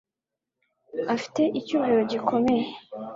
afite 1.15 1.41
icyubahiro 1.59 2.03
gikomeye 2.11 2.65